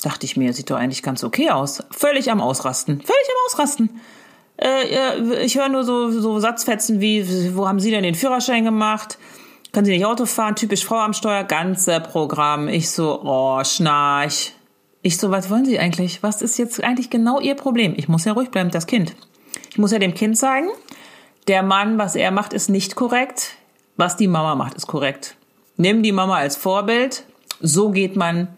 Dachte 0.03 0.27
ich 0.27 0.37
mir, 0.37 0.53
sieht 0.53 0.71
doch 0.71 0.77
eigentlich 0.77 1.03
ganz 1.03 1.25
okay 1.25 1.51
aus. 1.51 1.83
Völlig 1.91 2.31
am 2.31 2.41
Ausrasten. 2.41 3.01
Völlig 3.01 3.29
am 3.29 3.47
Ausrasten. 3.47 4.01
Äh, 4.59 5.45
ich 5.45 5.57
höre 5.57 5.69
nur 5.69 5.85
so, 5.85 6.11
so 6.11 6.39
Satzfetzen 6.39 7.01
wie, 7.01 7.55
wo 7.57 7.69
haben 7.69 7.81
Sie 7.81 7.91
denn 7.91 8.03
den 8.03 8.15
Führerschein 8.15 8.65
gemacht? 8.65 9.19
Können 9.73 9.85
Sie 9.85 9.93
nicht 9.93 10.07
Auto 10.07 10.27
fahren? 10.27 10.57
Typisch 10.57 10.85
Frau 10.85 10.97
am 10.97 11.13
Steuer, 11.13 11.45
ganze 11.45 12.01
Programm. 12.01 12.69
Ich 12.69 12.91
so, 12.91 13.21
oh, 13.23 13.63
schnarch. 13.65 14.53
Ich 15.03 15.19
so, 15.19 15.31
was 15.31 15.51
wollen 15.51 15.65
Sie 15.65 15.79
eigentlich? 15.79 16.23
Was 16.23 16.43
ist 16.43 16.59
jetzt 16.59 16.83
eigentlich 16.83 17.11
genau 17.11 17.41
Ihr 17.41 17.55
Problem? 17.55 17.95
Ich 17.97 18.09
muss 18.09 18.25
ja 18.25 18.33
ruhig 18.33 18.51
bleiben, 18.51 18.71
das 18.71 18.87
Kind. 18.87 19.15
Ich 19.71 19.79
muss 19.79 19.93
ja 19.93 19.99
dem 19.99 20.15
Kind 20.15 20.39
zeigen, 20.39 20.69
der 21.49 21.63
Mann, 21.63 21.99
was 21.99 22.17
er 22.17 22.31
macht, 22.31 22.53
ist 22.53 22.71
nicht 22.71 22.97
korrekt. 22.97 23.57
Was 23.97 24.17
die 24.17 24.29
Mama 24.29 24.55
macht, 24.55 24.75
ist 24.75 24.87
korrekt. 24.87 25.37
Nimm 25.77 26.03
die 26.03 26.13
Mama 26.13 26.37
als 26.37 26.57
Vorbild. 26.57 27.25
So 27.61 27.91
geht 27.91 28.17
man 28.17 28.49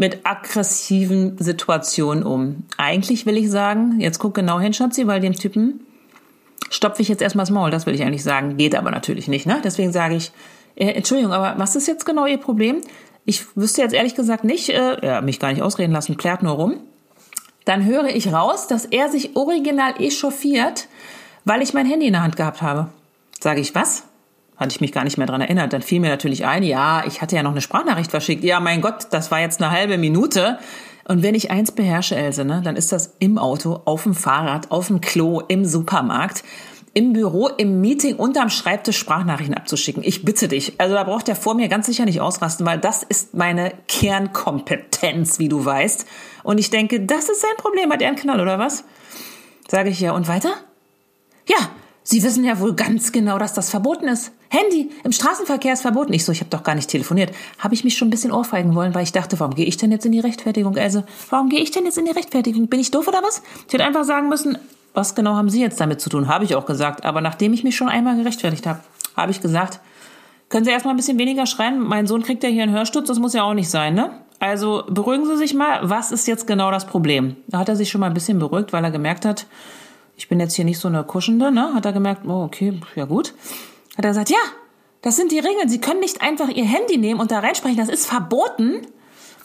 mit 0.00 0.20
aggressiven 0.24 1.36
Situationen 1.36 2.24
um. 2.24 2.64
Eigentlich 2.78 3.26
will 3.26 3.36
ich 3.36 3.50
sagen, 3.50 4.00
jetzt 4.00 4.18
guck 4.18 4.32
genau 4.32 4.58
hin, 4.58 4.72
Schatzi, 4.72 5.06
weil 5.06 5.20
dem 5.20 5.34
Typen 5.34 5.80
stopfe 6.70 7.02
ich 7.02 7.08
jetzt 7.08 7.20
erstmal 7.20 7.42
das 7.42 7.50
Maul. 7.50 7.70
Das 7.70 7.84
will 7.84 7.94
ich 7.94 8.02
eigentlich 8.02 8.22
sagen. 8.22 8.56
Geht 8.56 8.74
aber 8.74 8.90
natürlich 8.90 9.28
nicht, 9.28 9.44
ne? 9.44 9.60
Deswegen 9.62 9.92
sage 9.92 10.14
ich, 10.14 10.32
äh, 10.74 10.86
Entschuldigung, 10.86 11.34
aber 11.34 11.58
was 11.58 11.76
ist 11.76 11.86
jetzt 11.86 12.06
genau 12.06 12.24
Ihr 12.24 12.38
Problem? 12.38 12.80
Ich 13.26 13.44
wüsste 13.58 13.82
jetzt 13.82 13.92
ehrlich 13.92 14.14
gesagt 14.14 14.42
nicht, 14.42 14.70
äh, 14.70 15.06
ja, 15.06 15.20
mich 15.20 15.38
gar 15.38 15.52
nicht 15.52 15.60
ausreden 15.60 15.92
lassen, 15.92 16.16
plärt 16.16 16.42
nur 16.42 16.54
rum. 16.54 16.80
Dann 17.66 17.84
höre 17.84 18.08
ich 18.08 18.32
raus, 18.32 18.68
dass 18.68 18.86
er 18.86 19.10
sich 19.10 19.36
original 19.36 19.92
echauffiert, 19.98 20.88
weil 21.44 21.60
ich 21.60 21.74
mein 21.74 21.84
Handy 21.84 22.06
in 22.06 22.14
der 22.14 22.22
Hand 22.22 22.36
gehabt 22.36 22.62
habe. 22.62 22.88
Sage 23.38 23.60
ich, 23.60 23.74
was? 23.74 24.04
Hatte 24.60 24.72
ich 24.72 24.80
mich 24.80 24.92
gar 24.92 25.04
nicht 25.04 25.18
mehr 25.18 25.26
dran 25.26 25.40
erinnert. 25.40 25.72
Dann 25.72 25.82
fiel 25.82 26.00
mir 26.00 26.10
natürlich 26.10 26.44
ein, 26.44 26.62
ja, 26.62 27.02
ich 27.06 27.22
hatte 27.22 27.34
ja 27.34 27.42
noch 27.42 27.52
eine 27.52 27.62
Sprachnachricht 27.62 28.10
verschickt. 28.10 28.44
Ja, 28.44 28.60
mein 28.60 28.82
Gott, 28.82 29.06
das 29.10 29.30
war 29.30 29.40
jetzt 29.40 29.62
eine 29.62 29.72
halbe 29.72 29.96
Minute. 29.96 30.58
Und 31.08 31.22
wenn 31.22 31.34
ich 31.34 31.50
eins 31.50 31.72
beherrsche, 31.72 32.14
Else, 32.14 32.44
ne, 32.44 32.60
dann 32.62 32.76
ist 32.76 32.92
das 32.92 33.16
im 33.18 33.38
Auto, 33.38 33.80
auf 33.86 34.04
dem 34.04 34.14
Fahrrad, 34.14 34.70
auf 34.70 34.88
dem 34.88 35.00
Klo, 35.00 35.40
im 35.40 35.64
Supermarkt 35.64 36.44
im 36.92 37.12
Büro, 37.12 37.46
im 37.46 37.80
Meeting 37.80 38.16
unterm 38.16 38.50
Schreibtisch 38.50 38.98
Sprachnachrichten 38.98 39.54
abzuschicken. 39.54 40.02
Ich 40.04 40.24
bitte 40.24 40.48
dich. 40.48 40.74
Also 40.78 40.94
da 40.94 41.04
braucht 41.04 41.28
er 41.28 41.36
vor 41.36 41.54
mir 41.54 41.68
ganz 41.68 41.86
sicher 41.86 42.04
nicht 42.04 42.20
ausrasten, 42.20 42.66
weil 42.66 42.78
das 42.78 43.04
ist 43.04 43.32
meine 43.32 43.72
Kernkompetenz, 43.86 45.38
wie 45.38 45.48
du 45.48 45.64
weißt. 45.64 46.04
Und 46.42 46.58
ich 46.58 46.70
denke, 46.70 47.00
das 47.00 47.28
ist 47.28 47.42
sein 47.42 47.56
Problem. 47.58 47.92
Hat 47.92 48.02
er 48.02 48.08
einen 48.08 48.16
Knall 48.16 48.40
oder 48.40 48.58
was? 48.58 48.82
Sage 49.68 49.90
ich 49.90 50.00
ja. 50.00 50.12
Und 50.12 50.26
weiter? 50.26 50.52
Ja, 51.48 51.70
Sie 52.02 52.22
wissen 52.22 52.44
ja 52.44 52.58
wohl 52.58 52.74
ganz 52.74 53.12
genau, 53.12 53.38
dass 53.38 53.52
das 53.52 53.70
verboten 53.70 54.08
ist. 54.08 54.32
Handy 54.50 54.90
im 55.04 55.12
Straßenverkehr 55.12 55.72
ist 55.72 55.82
verboten. 55.82 56.12
Ich 56.12 56.24
so, 56.24 56.32
ich 56.32 56.40
habe 56.40 56.50
doch 56.50 56.64
gar 56.64 56.74
nicht 56.74 56.90
telefoniert. 56.90 57.32
Habe 57.58 57.74
ich 57.74 57.84
mich 57.84 57.96
schon 57.96 58.08
ein 58.08 58.10
bisschen 58.10 58.32
ohrfeigen 58.32 58.74
wollen, 58.74 58.94
weil 58.94 59.04
ich 59.04 59.12
dachte, 59.12 59.38
warum 59.38 59.54
gehe 59.54 59.64
ich 59.64 59.76
denn 59.76 59.92
jetzt 59.92 60.04
in 60.04 60.12
die 60.12 60.18
Rechtfertigung? 60.18 60.76
Also, 60.76 61.04
warum 61.30 61.48
gehe 61.48 61.60
ich 61.60 61.70
denn 61.70 61.84
jetzt 61.84 61.98
in 61.98 62.04
die 62.04 62.10
Rechtfertigung? 62.10 62.66
Bin 62.66 62.80
ich 62.80 62.90
doof 62.90 63.06
oder 63.06 63.22
was? 63.22 63.42
Ich 63.68 63.72
hätte 63.72 63.84
einfach 63.84 64.04
sagen 64.04 64.28
müssen, 64.28 64.58
was 64.92 65.14
genau 65.14 65.36
haben 65.36 65.50
Sie 65.50 65.60
jetzt 65.60 65.80
damit 65.80 66.00
zu 66.00 66.10
tun? 66.10 66.26
Habe 66.26 66.44
ich 66.44 66.56
auch 66.56 66.66
gesagt. 66.66 67.04
Aber 67.04 67.20
nachdem 67.20 67.52
ich 67.52 67.62
mich 67.62 67.76
schon 67.76 67.88
einmal 67.88 68.16
gerechtfertigt 68.16 68.66
habe, 68.66 68.80
habe 69.16 69.30
ich 69.30 69.40
gesagt, 69.40 69.78
können 70.48 70.64
Sie 70.64 70.72
erstmal 70.72 70.94
ein 70.94 70.96
bisschen 70.96 71.18
weniger 71.18 71.46
schreien? 71.46 71.80
Mein 71.80 72.08
Sohn 72.08 72.24
kriegt 72.24 72.42
ja 72.42 72.48
hier 72.48 72.64
einen 72.64 72.74
Hörsturz, 72.74 73.06
das 73.06 73.20
muss 73.20 73.34
ja 73.34 73.44
auch 73.44 73.54
nicht 73.54 73.70
sein, 73.70 73.94
ne? 73.94 74.10
Also 74.40 74.82
beruhigen 74.88 75.26
Sie 75.26 75.36
sich 75.36 75.54
mal, 75.54 75.78
was 75.82 76.10
ist 76.10 76.26
jetzt 76.26 76.48
genau 76.48 76.72
das 76.72 76.86
Problem? 76.86 77.36
Da 77.46 77.58
hat 77.58 77.68
er 77.68 77.76
sich 77.76 77.88
schon 77.88 78.00
mal 78.00 78.08
ein 78.08 78.14
bisschen 78.14 78.40
beruhigt, 78.40 78.72
weil 78.72 78.82
er 78.82 78.90
gemerkt 78.90 79.24
hat, 79.24 79.46
ich 80.16 80.28
bin 80.28 80.40
jetzt 80.40 80.54
hier 80.54 80.64
nicht 80.64 80.78
so 80.78 80.88
eine 80.88 81.04
Kuschende, 81.04 81.52
ne? 81.52 81.72
Hat 81.72 81.86
er 81.86 81.92
gemerkt, 81.92 82.26
oh, 82.26 82.42
okay, 82.42 82.80
ja 82.96 83.04
gut. 83.04 83.32
Hat 83.96 84.04
er 84.04 84.10
gesagt, 84.10 84.30
ja, 84.30 84.38
das 85.02 85.16
sind 85.16 85.32
die 85.32 85.38
Regeln. 85.38 85.68
Sie 85.68 85.80
können 85.80 86.00
nicht 86.00 86.22
einfach 86.22 86.48
Ihr 86.48 86.64
Handy 86.64 86.98
nehmen 86.98 87.20
und 87.20 87.30
da 87.30 87.40
reinsprechen, 87.40 87.78
das 87.78 87.88
ist 87.88 88.06
verboten. 88.06 88.86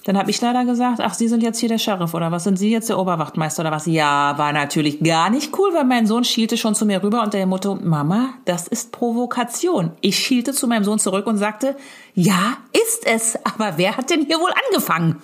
Dann 0.05 0.19
habe 0.19 0.29
ich 0.29 0.39
leider 0.39 0.65
gesagt, 0.65 0.99
ach, 1.01 1.15
Sie 1.15 1.27
sind 1.27 1.41
jetzt 1.41 1.57
hier 1.57 1.69
der 1.69 1.79
Sheriff 1.79 2.13
oder 2.13 2.31
was 2.31 2.43
sind 2.43 2.57
Sie 2.59 2.69
jetzt 2.69 2.89
der 2.89 2.99
Oberwachtmeister 2.99 3.61
oder 3.61 3.71
was? 3.71 3.87
Ja, 3.87 4.37
war 4.37 4.53
natürlich 4.53 4.99
gar 5.01 5.31
nicht 5.31 5.57
cool, 5.57 5.73
weil 5.73 5.83
mein 5.83 6.05
Sohn 6.05 6.23
schielte 6.23 6.57
schon 6.57 6.75
zu 6.75 6.85
mir 6.85 7.01
rüber 7.01 7.23
und 7.23 7.33
der 7.33 7.47
Motto, 7.47 7.73
Mama, 7.73 8.35
das 8.45 8.67
ist 8.67 8.91
Provokation. 8.91 9.93
Ich 10.01 10.19
schielte 10.19 10.53
zu 10.53 10.67
meinem 10.67 10.83
Sohn 10.83 10.99
zurück 10.99 11.25
und 11.25 11.37
sagte, 11.37 11.75
ja, 12.13 12.57
ist 12.71 13.07
es, 13.07 13.35
aber 13.43 13.77
wer 13.77 13.97
hat 13.97 14.11
denn 14.11 14.27
hier 14.27 14.39
wohl 14.39 14.53
angefangen? 14.67 15.23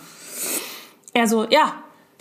Er 1.13 1.27
so, 1.27 1.45
ja, 1.47 1.73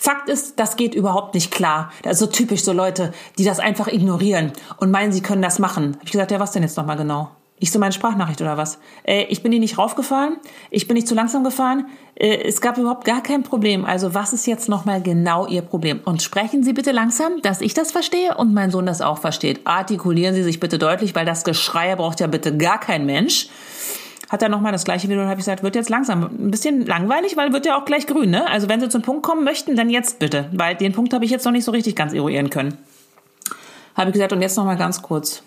Fakt 0.03 0.31
ist, 0.31 0.59
das 0.59 0.77
geht 0.77 0.95
überhaupt 0.95 1.35
nicht 1.35 1.51
klar. 1.51 1.93
Das 2.03 2.15
ist 2.15 2.21
so 2.21 2.27
typisch 2.27 2.63
so 2.63 2.73
Leute, 2.73 3.13
die 3.37 3.45
das 3.45 3.59
einfach 3.59 3.87
ignorieren 3.87 4.51
und 4.79 4.91
meinen, 4.91 5.13
sie 5.13 5.21
können 5.21 5.43
das 5.43 5.59
machen. 5.59 5.97
Hab 5.97 6.05
ich 6.05 6.13
gesagt, 6.13 6.31
ja, 6.31 6.41
was 6.41 6.53
denn 6.53 6.63
jetzt 6.63 6.79
nochmal 6.79 6.97
genau? 6.97 7.29
Ich 7.59 7.71
so 7.71 7.79
meine 7.79 7.93
Sprachnachricht 7.93 8.41
oder 8.41 8.57
was? 8.57 8.79
Äh, 9.05 9.25
ich 9.25 9.43
bin 9.43 9.53
hier 9.53 9.61
nicht 9.61 9.77
raufgefahren, 9.77 10.39
ich 10.71 10.89
bin 10.89 10.95
nicht 10.95 11.07
zu 11.07 11.15
langsam 11.15 11.45
gefahren, 11.45 11.85
äh, 12.15 12.45
es 12.45 12.63
gab 12.63 12.79
überhaupt 12.79 13.05
gar 13.05 13.23
kein 13.23 13.43
Problem. 13.43 13.85
Also 13.85 14.15
was 14.15 14.33
ist 14.33 14.47
jetzt 14.47 14.71
nochmal 14.71 15.03
genau 15.03 15.47
Ihr 15.47 15.61
Problem? 15.61 16.01
Und 16.03 16.23
sprechen 16.23 16.63
Sie 16.63 16.73
bitte 16.73 16.93
langsam, 16.93 17.43
dass 17.43 17.61
ich 17.61 17.75
das 17.75 17.93
verstehe 17.93 18.39
und 18.39 18.55
mein 18.55 18.71
Sohn 18.71 18.87
das 18.87 19.03
auch 19.03 19.19
versteht. 19.19 19.67
Artikulieren 19.67 20.35
Sie 20.35 20.43
sich 20.43 20.61
bitte 20.61 20.79
deutlich, 20.79 21.15
weil 21.15 21.27
das 21.27 21.45
Geschrei 21.45 21.95
braucht 21.95 22.21
ja 22.21 22.27
bitte 22.27 22.57
gar 22.57 22.81
kein 22.81 23.05
Mensch. 23.05 23.51
Hat 24.31 24.43
er 24.43 24.49
nochmal 24.49 24.71
das 24.71 24.85
gleiche 24.85 25.09
Video 25.09 25.23
und 25.23 25.29
habe 25.29 25.41
ich 25.41 25.45
gesagt, 25.45 25.65
wird 25.65 25.75
jetzt 25.75 25.91
langsam. 25.91 26.23
Ein 26.23 26.53
bisschen 26.53 26.87
langweilig, 26.87 27.37
weil 27.37 27.53
wird 27.53 27.67
ja 27.67 27.77
auch 27.77 27.85
gleich 27.85 28.07
grün, 28.07 28.31
ne? 28.31 28.49
Also 28.49 28.69
wenn 28.69 28.81
Sie 28.81 28.89
zum 28.89 29.03
Punkt 29.03 29.25
kommen 29.25 29.43
möchten, 29.43 29.75
dann 29.75 29.91
jetzt 29.91 30.21
bitte. 30.21 30.49
Weil 30.53 30.77
den 30.77 30.93
Punkt 30.93 31.13
habe 31.13 31.25
ich 31.25 31.33
jetzt 31.33 31.45
noch 31.45 31.53
nicht 31.53 31.65
so 31.65 31.73
richtig 31.73 31.97
ganz 31.97 32.13
eruieren 32.13 32.49
können. 32.49 32.79
Habe 33.97 34.11
ich 34.11 34.13
gesagt, 34.15 34.33
und 34.33 34.41
jetzt 34.41 34.57
nochmal 34.57 34.77
ganz 34.77 35.03
kurz. 35.03 35.43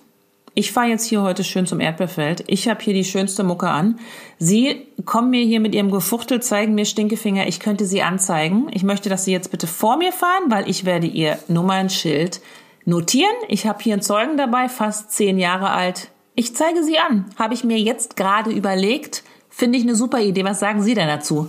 Ich 0.54 0.74
fahre 0.74 0.88
jetzt 0.88 1.06
hier 1.06 1.22
heute 1.22 1.46
schön 1.46 1.66
zum 1.66 1.80
Erdbeerfeld. 1.80 2.44
Ich 2.48 2.68
habe 2.68 2.84
hier 2.84 2.94
die 2.94 3.06
schönste 3.06 3.46
Mucke 3.46 3.70
an. 3.70 4.00
Sie 4.38 4.86
kommen 5.06 5.30
mir 5.30 5.46
hier 5.46 5.62
mit 5.62 5.74
ihrem 5.74 5.90
Gefuchtel, 5.90 6.42
zeigen 6.42 6.76
mir 6.76 6.86
Stinkefinger. 6.86 7.48
Ich 7.48 7.62
könnte 7.62 7.86
Sie 7.86 8.04
anzeigen. 8.04 8.68
Ich 8.72 8.84
möchte, 8.84 9.08
dass 9.08 9.24
Sie 9.24 9.32
jetzt 9.32 9.50
bitte 9.50 9.66
vor 9.66 9.96
mir 9.96 10.12
fahren, 10.12 10.44
weil 10.50 10.70
ich 10.70 10.84
werde 10.84 11.08
Ihr 11.08 11.40
Nummernschild 11.48 12.42
notieren. 12.84 13.34
Ich 13.48 13.66
habe 13.66 13.82
hier 13.82 13.94
einen 13.94 14.02
Zeugen 14.02 14.36
dabei, 14.36 14.68
fast 14.68 15.14
zehn 15.14 15.40
Jahre 15.40 15.70
alt. 15.70 16.10
Ich 16.36 16.56
zeige 16.56 16.84
sie 16.84 16.98
an. 16.98 17.26
Habe 17.38 17.54
ich 17.54 17.64
mir 17.64 17.78
jetzt 17.78 18.16
gerade 18.16 18.52
überlegt. 18.52 19.24
Finde 19.50 19.78
ich 19.78 19.84
eine 19.84 19.96
super 19.96 20.20
Idee. 20.20 20.44
Was 20.44 20.60
sagen 20.60 20.82
Sie 20.82 20.96
denn 20.96 21.08
dazu? 21.08 21.48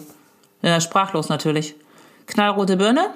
Ja, 0.62 0.80
sprachlos 0.80 1.28
natürlich. 1.28 1.74
Knallrote 2.26 2.76
Birne? 2.76 3.10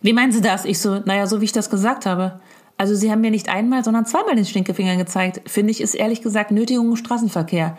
Wie 0.00 0.12
meinen 0.12 0.32
Sie 0.32 0.40
das? 0.40 0.64
Ich 0.64 0.80
so, 0.80 1.00
naja, 1.04 1.26
so 1.26 1.40
wie 1.40 1.44
ich 1.44 1.52
das 1.52 1.70
gesagt 1.70 2.06
habe. 2.06 2.40
Also 2.76 2.94
Sie 2.96 3.12
haben 3.12 3.20
mir 3.20 3.30
nicht 3.30 3.48
einmal, 3.48 3.84
sondern 3.84 4.06
zweimal 4.06 4.34
den 4.34 4.44
Stinkefinger 4.44 4.96
gezeigt. 4.96 5.48
Finde 5.48 5.70
ich, 5.70 5.80
ist 5.80 5.94
ehrlich 5.94 6.22
gesagt 6.22 6.50
Nötigung 6.50 6.90
im 6.90 6.96
Straßenverkehr. 6.96 7.78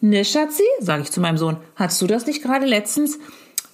Ne, 0.00 0.24
Schatzi, 0.24 0.64
sage 0.80 1.02
ich 1.02 1.12
zu 1.12 1.20
meinem 1.20 1.36
Sohn, 1.36 1.58
hast 1.76 2.00
du 2.02 2.06
das 2.06 2.26
nicht 2.26 2.42
gerade 2.42 2.66
letztens 2.66 3.18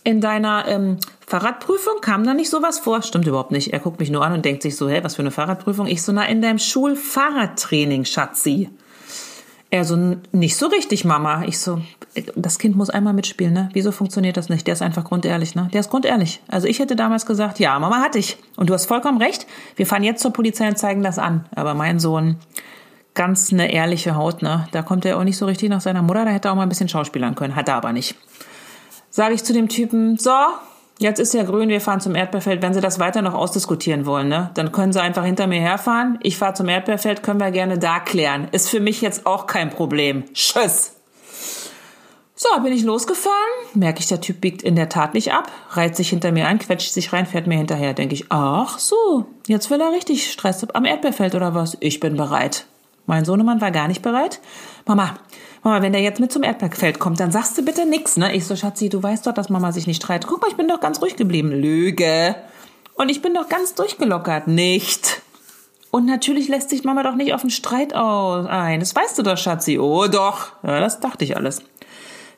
in 0.04 0.20
deiner 0.20 0.66
ähm, 0.68 0.98
Fahrradprüfung? 1.26 2.00
Kam 2.00 2.24
da 2.24 2.34
nicht 2.34 2.50
sowas 2.50 2.78
vor? 2.78 3.00
Stimmt 3.00 3.26
überhaupt 3.26 3.52
nicht. 3.52 3.72
Er 3.72 3.78
guckt 3.78 4.00
mich 4.00 4.10
nur 4.10 4.24
an 4.24 4.32
und 4.32 4.44
denkt 4.44 4.62
sich 4.62 4.76
so, 4.76 4.88
hä, 4.88 5.00
was 5.02 5.14
für 5.14 5.22
eine 5.22 5.30
Fahrradprüfung? 5.30 5.86
Ich 5.86 6.02
so, 6.02 6.12
na, 6.12 6.26
in 6.26 6.42
deinem 6.42 6.58
Schulfahrradtraining, 6.58 8.04
Schatzi. 8.04 8.70
Er 9.76 9.84
so, 9.84 10.16
nicht 10.32 10.56
so 10.56 10.68
richtig, 10.68 11.04
Mama. 11.04 11.44
Ich 11.44 11.58
so, 11.58 11.82
das 12.34 12.58
Kind 12.58 12.76
muss 12.76 12.88
einmal 12.88 13.12
mitspielen, 13.12 13.52
ne? 13.52 13.68
Wieso 13.74 13.92
funktioniert 13.92 14.38
das 14.38 14.48
nicht? 14.48 14.66
Der 14.66 14.72
ist 14.72 14.80
einfach 14.80 15.04
grundehrlich, 15.04 15.54
ne? 15.54 15.68
Der 15.70 15.80
ist 15.80 15.90
grundehrlich. 15.90 16.40
Also 16.48 16.66
ich 16.66 16.78
hätte 16.78 16.96
damals 16.96 17.26
gesagt, 17.26 17.58
ja, 17.58 17.78
Mama 17.78 18.00
hatte 18.00 18.18
ich. 18.18 18.38
Und 18.56 18.70
du 18.70 18.74
hast 18.74 18.86
vollkommen 18.86 19.20
recht. 19.20 19.46
Wir 19.76 19.86
fahren 19.86 20.02
jetzt 20.02 20.22
zur 20.22 20.32
Polizei 20.32 20.66
und 20.66 20.78
zeigen 20.78 21.02
das 21.02 21.18
an. 21.18 21.44
Aber 21.54 21.74
mein 21.74 22.00
Sohn, 22.00 22.36
ganz 23.12 23.52
eine 23.52 23.70
ehrliche 23.70 24.16
Haut, 24.16 24.40
ne? 24.40 24.66
Da 24.72 24.80
kommt 24.80 25.04
er 25.04 25.18
auch 25.18 25.24
nicht 25.24 25.36
so 25.36 25.44
richtig 25.44 25.68
nach 25.68 25.82
seiner 25.82 26.00
Mutter. 26.00 26.24
Da 26.24 26.30
hätte 26.30 26.48
er 26.48 26.52
auch 26.52 26.56
mal 26.56 26.62
ein 26.62 26.70
bisschen 26.70 26.88
schauspielern 26.88 27.34
können. 27.34 27.54
Hat 27.54 27.68
er 27.68 27.74
aber 27.74 27.92
nicht. 27.92 28.16
Sage 29.10 29.34
ich 29.34 29.44
zu 29.44 29.52
dem 29.52 29.68
Typen, 29.68 30.16
so, 30.16 30.30
Jetzt 30.98 31.20
ist 31.20 31.34
ja 31.34 31.42
grün, 31.42 31.68
wir 31.68 31.82
fahren 31.82 32.00
zum 32.00 32.14
Erdbeerfeld. 32.14 32.62
Wenn 32.62 32.72
Sie 32.72 32.80
das 32.80 32.98
weiter 32.98 33.20
noch 33.20 33.34
ausdiskutieren 33.34 34.06
wollen, 34.06 34.28
ne, 34.28 34.50
dann 34.54 34.72
können 34.72 34.94
Sie 34.94 35.02
einfach 35.02 35.24
hinter 35.24 35.46
mir 35.46 35.60
herfahren. 35.60 36.18
Ich 36.22 36.38
fahre 36.38 36.54
zum 36.54 36.68
Erdbeerfeld, 36.68 37.22
können 37.22 37.40
wir 37.40 37.50
gerne 37.50 37.78
da 37.78 38.00
klären. 38.00 38.48
Ist 38.52 38.70
für 38.70 38.80
mich 38.80 39.02
jetzt 39.02 39.26
auch 39.26 39.46
kein 39.46 39.68
Problem. 39.68 40.24
Tschüss. 40.32 40.92
So, 42.38 42.48
bin 42.62 42.72
ich 42.72 42.82
losgefahren, 42.82 43.34
merke 43.72 44.00
ich, 44.00 44.08
der 44.08 44.20
Typ 44.20 44.42
biegt 44.42 44.62
in 44.62 44.76
der 44.76 44.90
Tat 44.90 45.14
nicht 45.14 45.32
ab, 45.32 45.50
reiht 45.70 45.96
sich 45.96 46.10
hinter 46.10 46.32
mir 46.32 46.46
ein, 46.46 46.58
quetscht 46.58 46.92
sich 46.92 47.14
rein, 47.14 47.24
fährt 47.24 47.46
mir 47.46 47.56
hinterher. 47.56 47.94
Denke 47.94 48.14
ich, 48.14 48.26
ach 48.28 48.78
so, 48.78 49.24
jetzt 49.46 49.70
will 49.70 49.80
er 49.80 49.92
richtig 49.92 50.30
Stress 50.30 50.68
am 50.70 50.84
Erdbeerfeld 50.84 51.34
oder 51.34 51.54
was? 51.54 51.78
Ich 51.80 51.98
bin 51.98 52.16
bereit. 52.16 52.66
Mein 53.06 53.24
Sohnemann 53.24 53.60
war 53.60 53.70
gar 53.70 53.88
nicht 53.88 54.02
bereit. 54.02 54.40
Mama, 54.84 55.14
Mama, 55.62 55.82
wenn 55.82 55.92
der 55.92 56.02
jetzt 56.02 56.20
mit 56.20 56.32
zum 56.32 56.42
Erdbeerfeld 56.42 56.98
kommt, 56.98 57.20
dann 57.20 57.30
sagst 57.30 57.56
du 57.56 57.64
bitte 57.64 57.86
nix, 57.86 58.16
ne? 58.16 58.34
Ich 58.34 58.46
so, 58.46 58.54
Schatzi, 58.56 58.88
du 58.88 59.02
weißt 59.02 59.26
doch, 59.26 59.32
dass 59.32 59.48
Mama 59.48 59.72
sich 59.72 59.86
nicht 59.86 60.02
streitet. 60.02 60.28
Guck 60.28 60.42
mal, 60.42 60.48
ich 60.48 60.56
bin 60.56 60.68
doch 60.68 60.80
ganz 60.80 61.00
ruhig 61.00 61.16
geblieben. 61.16 61.50
Lüge. 61.50 62.36
Und 62.94 63.08
ich 63.08 63.22
bin 63.22 63.34
doch 63.34 63.48
ganz 63.48 63.74
durchgelockert. 63.74 64.48
Nicht. 64.48 65.22
Und 65.90 66.06
natürlich 66.06 66.48
lässt 66.48 66.70
sich 66.70 66.84
Mama 66.84 67.02
doch 67.02 67.14
nicht 67.14 67.32
auf 67.32 67.40
den 67.40 67.50
Streit 67.50 67.94
ein. 67.94 68.80
Das 68.80 68.94
weißt 68.94 69.18
du 69.18 69.22
doch, 69.22 69.38
Schatzi. 69.38 69.78
Oh, 69.78 70.08
doch. 70.08 70.52
Ja, 70.62 70.80
das 70.80 71.00
dachte 71.00 71.24
ich 71.24 71.36
alles. 71.36 71.62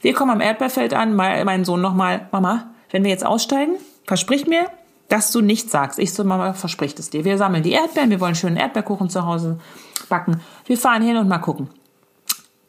Wir 0.00 0.14
kommen 0.14 0.30
am 0.30 0.40
Erdbeerfeld 0.40 0.94
an. 0.94 1.14
Mein 1.14 1.64
Sohn 1.64 1.80
nochmal. 1.80 2.28
Mama, 2.30 2.70
wenn 2.90 3.04
wir 3.04 3.10
jetzt 3.10 3.26
aussteigen, 3.26 3.74
versprich 4.06 4.46
mir, 4.46 4.66
dass 5.08 5.30
du 5.32 5.40
nichts 5.40 5.72
sagst. 5.72 5.98
Ich 5.98 6.12
so, 6.12 6.22
Mama, 6.24 6.52
verspricht 6.52 6.98
es 6.98 7.10
dir. 7.10 7.24
Wir 7.24 7.38
sammeln 7.38 7.62
die 7.62 7.72
Erdbeeren. 7.72 8.10
Wir 8.10 8.20
wollen 8.20 8.34
schönen 8.34 8.56
Erdbeerkuchen 8.56 9.08
zu 9.08 9.24
Hause 9.26 9.58
backen. 10.08 10.40
Wir 10.66 10.76
fahren 10.76 11.02
hin 11.02 11.16
und 11.16 11.28
mal 11.28 11.38
gucken. 11.38 11.68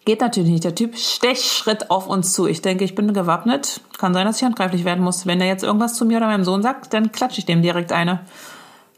Geht 0.05 0.21
natürlich 0.21 0.49
nicht. 0.49 0.63
Der 0.63 0.75
Typ 0.75 0.97
Stechschritt 0.97 1.91
auf 1.91 2.07
uns 2.07 2.33
zu. 2.33 2.47
Ich 2.47 2.61
denke, 2.61 2.85
ich 2.85 2.95
bin 2.95 3.13
gewappnet. 3.13 3.81
Kann 3.97 4.13
sein, 4.13 4.25
dass 4.25 4.37
ich 4.37 4.43
handgreiflich 4.43 4.85
werden 4.85 5.03
muss. 5.03 5.25
Wenn 5.25 5.41
er 5.41 5.47
jetzt 5.47 5.63
irgendwas 5.63 5.95
zu 5.95 6.05
mir 6.05 6.17
oder 6.17 6.27
meinem 6.27 6.45
Sohn 6.45 6.63
sagt, 6.63 6.93
dann 6.93 7.11
klatsche 7.11 7.39
ich 7.39 7.45
dem 7.45 7.61
direkt 7.61 7.91
eine. 7.91 8.21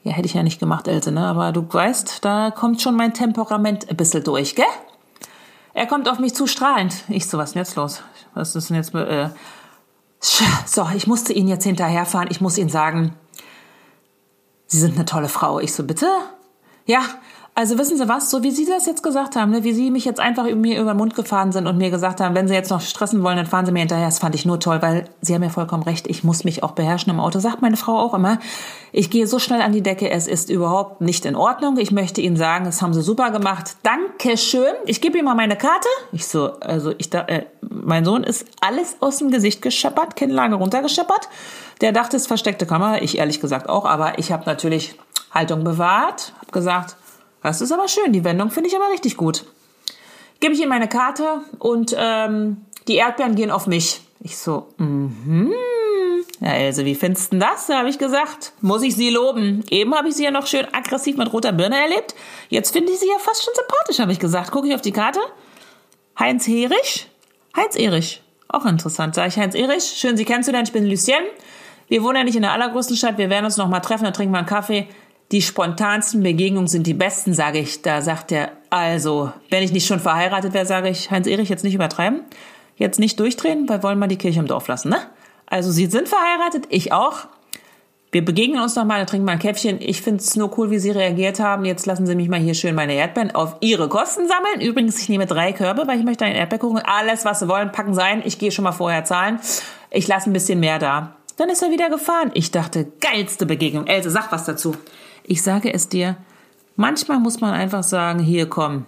Ja, 0.03 0.13
hätte 0.13 0.27
ich 0.27 0.33
ja 0.33 0.43
nicht 0.43 0.59
gemacht, 0.59 0.87
Else, 0.87 1.11
ne? 1.11 1.27
Aber 1.27 1.51
du 1.51 1.65
weißt, 1.67 2.23
da 2.23 2.49
kommt 2.49 2.81
schon 2.81 2.95
mein 2.95 3.13
Temperament 3.13 3.89
ein 3.89 3.97
bisschen 3.97 4.23
durch, 4.23 4.55
gell? 4.55 4.65
Er 5.73 5.85
kommt 5.85 6.09
auf 6.09 6.19
mich 6.19 6.33
zu 6.33 6.47
strahlend. 6.47 6.95
Ich 7.07 7.27
so, 7.27 7.37
was 7.37 7.49
ist 7.49 7.53
denn 7.55 7.61
jetzt 7.61 7.75
los? 7.75 8.01
Was 8.33 8.55
ist 8.55 8.69
denn 8.69 8.77
jetzt, 8.77 8.95
äh, 8.95 9.29
so, 10.65 10.87
ich 10.95 11.07
musste 11.07 11.33
ihn 11.33 11.47
jetzt 11.47 11.63
hinterherfahren. 11.63 12.29
Ich 12.31 12.41
muss 12.41 12.57
ihm 12.57 12.69
sagen, 12.69 13.15
Sie 14.71 14.79
sind 14.79 14.95
eine 14.95 15.03
tolle 15.03 15.27
Frau. 15.27 15.59
Ich 15.59 15.73
so, 15.73 15.83
bitte? 15.83 16.07
Ja, 16.85 17.01
also 17.53 17.77
wissen 17.77 17.97
Sie 17.97 18.07
was, 18.07 18.29
so 18.29 18.41
wie 18.41 18.51
Sie 18.51 18.65
das 18.65 18.85
jetzt 18.85 19.03
gesagt 19.03 19.35
haben, 19.35 19.51
ne, 19.51 19.65
wie 19.65 19.73
Sie 19.73 19.91
mich 19.91 20.05
jetzt 20.05 20.21
einfach 20.21 20.45
mir 20.45 20.79
über 20.79 20.93
den 20.93 20.97
Mund 20.97 21.13
gefahren 21.13 21.51
sind 21.51 21.67
und 21.67 21.77
mir 21.77 21.89
gesagt 21.89 22.21
haben, 22.21 22.35
wenn 22.35 22.47
Sie 22.47 22.53
jetzt 22.53 22.69
noch 22.69 22.79
stressen 22.79 23.21
wollen, 23.21 23.35
dann 23.35 23.47
fahren 23.47 23.65
Sie 23.65 23.73
mir 23.73 23.79
hinterher. 23.79 24.05
Das 24.05 24.19
fand 24.19 24.33
ich 24.33 24.45
nur 24.45 24.61
toll, 24.61 24.81
weil 24.81 25.09
Sie 25.19 25.35
haben 25.35 25.43
ja 25.43 25.49
vollkommen 25.49 25.83
recht, 25.83 26.07
ich 26.07 26.23
muss 26.23 26.45
mich 26.45 26.63
auch 26.63 26.71
beherrschen 26.71 27.11
im 27.11 27.19
Auto. 27.19 27.39
Sagt 27.39 27.61
meine 27.61 27.75
Frau 27.75 27.99
auch 27.99 28.13
immer, 28.13 28.39
ich 28.93 29.09
gehe 29.09 29.27
so 29.27 29.39
schnell 29.39 29.61
an 29.61 29.73
die 29.73 29.81
Decke, 29.81 30.09
es 30.09 30.25
ist 30.25 30.49
überhaupt 30.49 31.01
nicht 31.01 31.25
in 31.25 31.35
Ordnung. 31.35 31.77
Ich 31.77 31.91
möchte 31.91 32.21
Ihnen 32.21 32.37
sagen, 32.37 32.63
das 32.63 32.81
haben 32.81 32.93
Sie 32.93 33.01
super 33.01 33.31
gemacht. 33.31 33.75
Dankeschön. 33.83 34.73
Ich 34.85 35.01
gebe 35.01 35.17
Ihnen 35.17 35.25
mal 35.25 35.35
meine 35.35 35.57
Karte. 35.57 35.89
Ich 36.13 36.25
so, 36.27 36.53
also 36.61 36.93
ich 36.97 37.09
da, 37.09 37.23
äh, 37.23 37.47
mein 37.59 38.05
Sohn 38.05 38.23
ist 38.23 38.45
alles 38.61 38.95
aus 39.01 39.17
dem 39.17 39.31
Gesicht 39.31 39.61
gescheppert, 39.61 40.15
Kinnlage 40.15 40.55
runtergescheppert. 40.55 41.27
Der 41.81 41.91
dachte, 41.91 42.15
es 42.17 42.27
versteckte 42.27 42.65
Kamera. 42.65 43.01
Ich 43.01 43.17
ehrlich 43.17 43.41
gesagt 43.41 43.67
auch, 43.67 43.85
aber 43.85 44.19
ich 44.19 44.31
habe 44.31 44.45
natürlich 44.45 44.95
Haltung 45.31 45.63
bewahrt, 45.63 46.33
habe 46.39 46.51
gesagt, 46.51 46.95
das 47.41 47.61
ist 47.61 47.71
aber 47.71 47.87
schön. 47.87 48.13
Die 48.13 48.23
Wendung 48.23 48.51
finde 48.51 48.69
ich 48.69 48.75
aber 48.75 48.89
richtig 48.91 49.17
gut. 49.17 49.45
Gebe 50.39 50.53
ich 50.53 50.61
ihm 50.61 50.69
meine 50.69 50.87
Karte 50.87 51.41
und 51.59 51.95
ähm, 51.97 52.65
die 52.87 52.95
Erdbeeren 52.95 53.35
gehen 53.35 53.51
auf 53.51 53.67
mich. 53.67 54.01
Ich 54.19 54.37
so, 54.37 54.67
mhm. 54.77 55.51
Ja, 56.39 56.53
Else, 56.53 56.85
wie 56.85 56.95
findest 56.95 57.33
du 57.33 57.37
das? 57.37 57.69
habe 57.69 57.89
ich 57.89 57.99
gesagt. 57.99 58.53
Muss 58.61 58.81
ich 58.81 58.95
sie 58.95 59.11
loben. 59.11 59.63
Eben 59.69 59.93
habe 59.95 60.09
ich 60.09 60.15
sie 60.15 60.23
ja 60.23 60.31
noch 60.31 60.47
schön 60.47 60.65
aggressiv 60.73 61.15
mit 61.17 61.31
roter 61.31 61.51
Birne 61.51 61.79
erlebt. 61.79 62.15
Jetzt 62.49 62.71
finde 62.73 62.91
ich 62.91 62.99
sie 62.99 63.07
ja 63.07 63.19
fast 63.19 63.43
schon 63.43 63.53
sympathisch, 63.55 63.99
habe 63.99 64.11
ich 64.11 64.19
gesagt. 64.19 64.51
Gucke 64.51 64.67
ich 64.67 64.73
auf 64.73 64.81
die 64.81 64.91
Karte. 64.91 65.19
Heinz 66.19 66.47
Herich? 66.47 67.07
Heinz 67.55 67.75
Erich. 67.75 68.23
Auch 68.47 68.65
interessant. 68.65 69.13
Sag 69.13 69.27
ich 69.27 69.37
Heinz 69.37 69.53
Erich. 69.53 69.83
Schön, 69.83 70.17
Sie 70.17 70.25
kennenzulernen. 70.25 70.65
Ich 70.65 70.73
bin 70.73 70.87
Lucien. 70.87 71.23
Wir 71.91 72.03
wohnen 72.03 72.15
ja 72.15 72.23
nicht 72.23 72.37
in 72.37 72.43
der 72.43 72.53
allergrößten 72.53 72.95
Stadt. 72.95 73.17
Wir 73.17 73.29
werden 73.29 73.43
uns 73.43 73.57
noch 73.57 73.67
mal 73.67 73.81
treffen. 73.81 74.05
Dann 74.05 74.13
trinken 74.13 74.33
wir 74.33 74.37
einen 74.37 74.47
Kaffee. 74.47 74.87
Die 75.33 75.41
spontansten 75.41 76.23
Begegnungen 76.23 76.67
sind 76.69 76.87
die 76.87 76.93
besten, 76.93 77.33
sage 77.33 77.59
ich. 77.59 77.81
Da 77.81 78.01
sagt 78.01 78.31
er, 78.31 78.53
also, 78.69 79.33
wenn 79.49 79.61
ich 79.61 79.73
nicht 79.73 79.87
schon 79.87 79.99
verheiratet 79.99 80.53
wäre, 80.53 80.65
sage 80.65 80.87
ich, 80.87 81.11
Heinz-Erich, 81.11 81.49
jetzt 81.49 81.65
nicht 81.65 81.75
übertreiben. 81.75 82.21
Jetzt 82.77 82.97
nicht 82.97 83.19
durchdrehen, 83.19 83.67
weil 83.67 83.83
wollen 83.83 83.99
wir 83.99 84.07
die 84.07 84.17
Kirche 84.17 84.39
im 84.39 84.47
Dorf 84.47 84.69
lassen, 84.69 84.87
ne? 84.87 84.99
Also, 85.47 85.69
Sie 85.69 85.87
sind 85.87 86.07
verheiratet, 86.07 86.65
ich 86.69 86.93
auch. 86.93 87.27
Wir 88.13 88.23
begegnen 88.23 88.61
uns 88.61 88.77
nochmal, 88.77 89.05
trinken 89.05 89.25
mal 89.25 89.33
ein 89.33 89.39
Käffchen. 89.39 89.81
Ich 89.81 90.01
finde 90.01 90.21
es 90.21 90.37
nur 90.37 90.57
cool, 90.57 90.71
wie 90.71 90.79
Sie 90.79 90.91
reagiert 90.91 91.41
haben. 91.41 91.65
Jetzt 91.65 91.85
lassen 91.87 92.05
Sie 92.05 92.15
mich 92.15 92.29
mal 92.29 92.39
hier 92.39 92.53
schön 92.53 92.73
meine 92.73 92.93
Erdbeeren 92.93 93.35
auf 93.35 93.57
Ihre 93.59 93.89
Kosten 93.89 94.29
sammeln. 94.29 94.61
Übrigens, 94.61 95.01
ich 95.01 95.09
nehme 95.09 95.25
drei 95.25 95.51
Körbe, 95.51 95.87
weil 95.87 95.99
ich 95.99 96.05
möchte 96.05 96.23
einen 96.23 96.35
Erdbeerkuchen. 96.35 96.81
Alles, 96.85 97.25
was 97.25 97.41
Sie 97.41 97.49
wollen, 97.49 97.73
packen 97.73 97.93
sein. 97.93 98.21
Ich 98.23 98.39
gehe 98.39 98.51
schon 98.51 98.63
mal 98.63 98.71
vorher 98.71 99.03
zahlen. 99.03 99.41
Ich 99.89 100.07
lasse 100.07 100.29
ein 100.29 100.33
bisschen 100.33 100.61
mehr 100.61 100.79
da. 100.79 101.17
Dann 101.37 101.49
ist 101.49 101.61
er 101.61 101.71
wieder 101.71 101.89
gefahren. 101.89 102.31
Ich 102.33 102.51
dachte, 102.51 102.91
geilste 102.99 103.45
Begegnung. 103.45 103.87
Else, 103.87 104.09
sag 104.09 104.31
was 104.31 104.45
dazu. 104.45 104.75
Ich 105.23 105.41
sage 105.43 105.73
es 105.73 105.89
dir, 105.89 106.17
manchmal 106.75 107.19
muss 107.19 107.41
man 107.41 107.53
einfach 107.53 107.83
sagen, 107.83 108.19
hier 108.19 108.47
komm, 108.49 108.85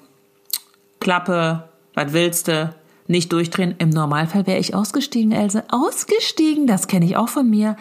Klappe, 0.99 1.69
was 1.93 2.13
willst 2.13 2.47
du? 2.47 2.73
Nicht 3.07 3.33
durchdrehen. 3.33 3.75
Im 3.79 3.89
Normalfall 3.89 4.47
wäre 4.47 4.59
ich 4.59 4.73
ausgestiegen, 4.75 5.33
Else. 5.33 5.65
Ausgestiegen, 5.69 6.67
das 6.67 6.87
kenne 6.87 7.05
ich 7.05 7.17
auch 7.17 7.27
von 7.27 7.49
mir. 7.49 7.75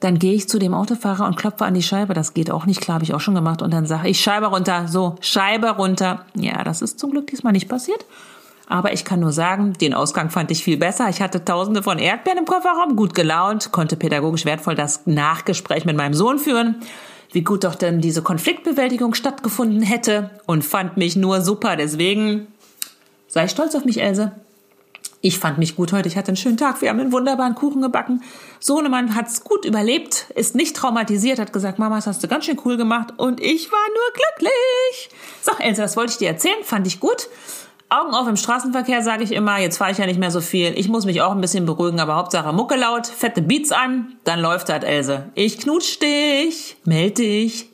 Dann 0.00 0.18
gehe 0.18 0.34
ich 0.34 0.48
zu 0.48 0.58
dem 0.58 0.74
Autofahrer 0.74 1.26
und 1.26 1.36
klopfe 1.36 1.64
an 1.64 1.74
die 1.74 1.82
Scheibe. 1.82 2.12
Das 2.12 2.34
geht 2.34 2.50
auch 2.50 2.66
nicht, 2.66 2.80
klar, 2.80 2.96
habe 2.96 3.04
ich 3.04 3.14
auch 3.14 3.20
schon 3.20 3.36
gemacht. 3.36 3.62
Und 3.62 3.72
dann 3.72 3.86
sage 3.86 4.08
ich, 4.08 4.20
Scheibe 4.20 4.46
runter. 4.46 4.88
So, 4.88 5.14
Scheibe 5.20 5.70
runter. 5.70 6.26
Ja, 6.34 6.64
das 6.64 6.82
ist 6.82 6.98
zum 6.98 7.12
Glück 7.12 7.28
diesmal 7.28 7.52
nicht 7.52 7.68
passiert. 7.68 8.04
Aber 8.66 8.92
ich 8.92 9.04
kann 9.04 9.20
nur 9.20 9.32
sagen, 9.32 9.74
den 9.74 9.92
Ausgang 9.92 10.30
fand 10.30 10.50
ich 10.50 10.64
viel 10.64 10.78
besser. 10.78 11.08
Ich 11.10 11.20
hatte 11.20 11.44
tausende 11.44 11.82
von 11.82 11.98
Erdbeeren 11.98 12.38
im 12.38 12.44
Kofferraum, 12.46 12.96
gut 12.96 13.14
gelaunt, 13.14 13.72
konnte 13.72 13.96
pädagogisch 13.96 14.44
wertvoll 14.44 14.74
das 14.74 15.06
Nachgespräch 15.06 15.84
mit 15.84 15.96
meinem 15.96 16.14
Sohn 16.14 16.38
führen 16.38 16.76
wie 17.34 17.42
gut 17.42 17.64
doch 17.64 17.74
denn 17.74 18.00
diese 18.00 18.22
Konfliktbewältigung 18.22 19.14
stattgefunden 19.14 19.82
hätte 19.82 20.30
und 20.46 20.64
fand 20.64 20.96
mich 20.96 21.16
nur 21.16 21.40
super. 21.40 21.74
Deswegen 21.74 22.46
sei 23.26 23.48
stolz 23.48 23.74
auf 23.74 23.84
mich, 23.84 24.00
Else. 24.00 24.32
Ich 25.20 25.38
fand 25.38 25.58
mich 25.58 25.74
gut 25.74 25.92
heute. 25.92 26.06
Ich 26.06 26.16
hatte 26.16 26.28
einen 26.28 26.36
schönen 26.36 26.58
Tag. 26.58 26.80
Wir 26.80 26.90
haben 26.90 27.00
einen 27.00 27.10
wunderbaren 27.10 27.56
Kuchen 27.56 27.82
gebacken. 27.82 28.22
Sohnemann 28.60 29.16
hat's 29.16 29.42
gut 29.42 29.64
überlebt, 29.64 30.30
ist 30.36 30.54
nicht 30.54 30.76
traumatisiert, 30.76 31.38
hat 31.38 31.52
gesagt, 31.52 31.78
Mama, 31.78 31.96
das 31.96 32.06
hast 32.06 32.22
du 32.22 32.28
ganz 32.28 32.44
schön 32.44 32.60
cool 32.64 32.76
gemacht. 32.76 33.14
Und 33.16 33.40
ich 33.40 33.72
war 33.72 33.78
nur 33.88 34.12
glücklich. 34.12 35.08
So, 35.42 35.52
Else, 35.58 35.80
das 35.82 35.96
wollte 35.96 36.12
ich 36.12 36.18
dir 36.18 36.28
erzählen. 36.28 36.62
Fand 36.62 36.86
ich 36.86 37.00
gut. 37.00 37.28
Augen 37.88 38.14
auf 38.14 38.26
im 38.26 38.36
Straßenverkehr, 38.36 39.02
sage 39.02 39.24
ich 39.24 39.32
immer. 39.32 39.58
Jetzt 39.58 39.76
fahre 39.76 39.92
ich 39.92 39.98
ja 39.98 40.06
nicht 40.06 40.18
mehr 40.18 40.30
so 40.30 40.40
viel. 40.40 40.76
Ich 40.78 40.88
muss 40.88 41.04
mich 41.04 41.20
auch 41.22 41.32
ein 41.32 41.40
bisschen 41.40 41.66
beruhigen, 41.66 42.00
aber 42.00 42.16
Hauptsache 42.16 42.52
Mucke 42.52 42.76
laut, 42.76 43.06
fette 43.06 43.42
Beats 43.42 43.72
an, 43.72 44.16
dann 44.24 44.40
läuft 44.40 44.68
das, 44.68 44.82
Else. 44.82 45.30
Ich 45.34 45.58
knutsch 45.58 46.00
dich, 46.00 46.76
meld 46.84 47.18
dich. 47.18 47.73